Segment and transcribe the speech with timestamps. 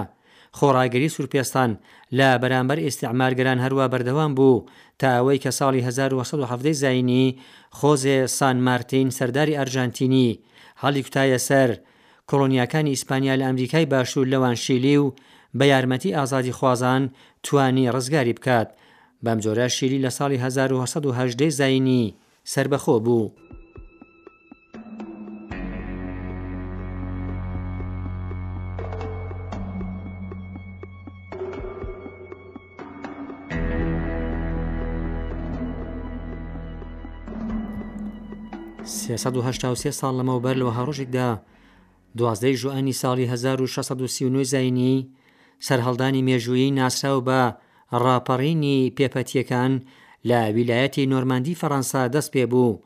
[0.59, 1.71] خۆڕاگەری سوورپێستان
[2.17, 4.65] لە بەرامبەر ئێستیعمارگەران هەروە بەردەوام بوو
[4.99, 7.27] تا ئەوەی کە ساڵی 1970 زینی
[7.77, 10.39] خۆزێ سان مارتین سەرداری ئەرژانتینی
[10.83, 11.69] هەڵی کوتایە سەر
[12.29, 15.13] کۆلۆنیەکانی ئیسپانیا لە ئەمریکای باشوور لەوان شیلی و
[15.57, 17.03] بە یارمەتی ئازادی خوازان
[17.43, 18.69] توانی ڕزگاری بکات
[19.25, 22.03] بەم جۆرە شیری لە ساڵی 1970 زینی
[22.53, 23.29] سربەخۆ بوو.
[38.87, 41.29] 1970 ساڵ لەمە بەر لەوە هەڕۆژێکدا
[42.17, 44.95] دوازدەی ژوئانی ساڵی 1639 زینی
[45.65, 47.41] سەرهەڵدانی مێژویی ناسرااو بە
[48.03, 49.73] ڕاپەڕینی پێپەتیەکان
[50.29, 52.79] لە ویلایەتی نۆرماندی فەەنسا دەست پێ بوو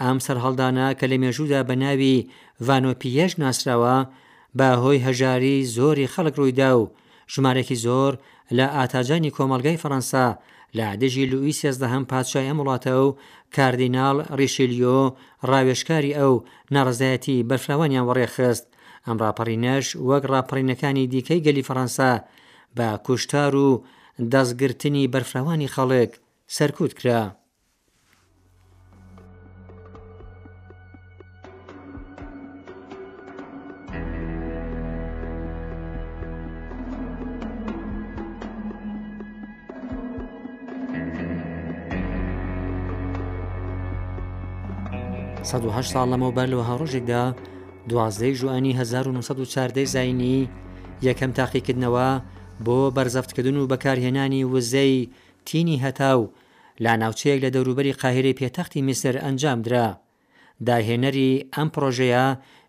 [0.00, 2.16] ئام سەرهەڵدانە کە لە مێژودا بە ناوی
[2.66, 3.96] ڤانۆپیەش ناسراوە
[4.58, 6.90] بە هۆی هەژاری زۆری خەڵک ڕوویدا و
[7.32, 8.12] ژمارەی زۆر
[8.58, 10.24] لە ئاتاجانی کۆمەلگای فەەنسا
[10.78, 13.16] لە عدەژی لوئیس سێزدەهەم پادشای ئەم وڵاتەوە و
[13.56, 14.98] کاردینال ڕیشلیۆ
[15.50, 16.34] ڕاوێشکاری ئەو
[16.74, 18.66] ناڕزایەتی بەفراوانیان وەڕێخست
[19.06, 22.12] ئەم راپەڕینەش وەک راپەڕینەکانی دیکەی گەلی فەەنسا
[22.76, 23.70] بە کوشتار و
[24.32, 26.10] دەستگرتنی بەرفراوانی خەڵک
[26.56, 27.22] سەرکوت کرا.
[45.42, 47.22] 1970 ساڵ لەمەوبەر لەوە هەڕۆژێکدا
[47.90, 50.38] دوازدەی ژوانی 1940 زینی
[51.08, 52.08] یەکەم تاقیکردنەوە
[52.66, 54.96] بۆ بەرزەفتکردن و بەکارهێنانی وزەی
[55.48, 56.20] تینی هەتاو
[56.84, 59.86] لا ناوچەیەک لە دەوروبەری قاهرەی پێتەختی میسر ئەنجامدرا
[60.66, 62.26] داهێنەری ئەم پرۆژەیە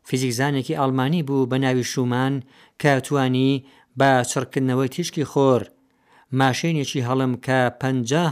[0.07, 2.33] فیزیکزانێکی ئەڵمانی بوو بە ناوی شومان
[2.81, 3.51] کە توانی
[3.99, 5.61] بە چڕکردنەوەی تیشکی خۆر
[6.39, 7.81] ماشێنێکی هەڵم کە پ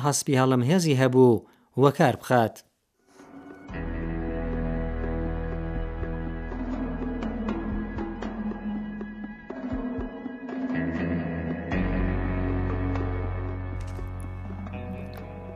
[0.06, 1.42] هەسپی هەڵم هێزی هەبوو
[1.84, 2.56] وەکار بخات.